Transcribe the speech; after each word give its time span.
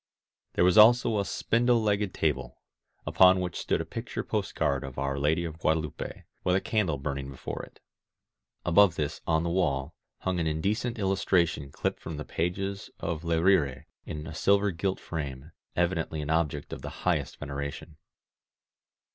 There 0.53 0.63
was 0.63 0.79
also 0.79 1.19
a 1.19 1.23
spindle 1.25 1.79
legged 1.79 2.11
table, 2.11 2.57
upon 3.05 3.39
which 3.39 3.59
stood 3.59 3.81
a 3.81 3.85
picture 3.85 4.23
postcard 4.23 4.83
of 4.83 4.97
Our 4.97 5.19
Lady 5.19 5.43
of 5.45 5.59
Guadelupe, 5.59 6.23
with 6.43 6.55
a 6.55 6.59
candle 6.59 6.97
burning 6.97 7.29
before 7.29 7.61
it. 7.61 7.79
Above 8.65 8.95
this, 8.95 9.21
on 9.27 9.43
the 9.43 9.51
wall, 9.51 9.93
hung 10.21 10.39
an 10.39 10.47
indecent 10.47 10.97
illustration 10.97 11.69
clipped 11.71 11.99
from 11.99 12.17
the 12.17 12.25
pages 12.25 12.89
of 12.99 13.23
Le 13.23 13.35
RirCy 13.39 13.83
in 14.03 14.25
a 14.25 14.33
silver 14.33 14.71
gilt 14.71 14.99
frame— 14.99 15.51
evidently 15.75 16.23
an 16.23 16.31
object 16.31 16.73
of 16.73 16.81
the 16.81 16.89
highest 17.05 17.37
veneration. 17.37 17.97